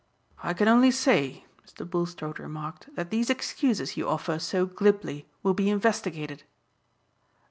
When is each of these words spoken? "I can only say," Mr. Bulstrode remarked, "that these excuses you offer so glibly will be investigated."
"I 0.41 0.55
can 0.55 0.67
only 0.67 0.89
say," 0.89 1.45
Mr. 1.63 1.87
Bulstrode 1.87 2.39
remarked, 2.39 2.89
"that 2.95 3.11
these 3.11 3.29
excuses 3.29 3.95
you 3.97 4.09
offer 4.09 4.39
so 4.39 4.65
glibly 4.65 5.27
will 5.43 5.53
be 5.53 5.69
investigated." 5.69 6.41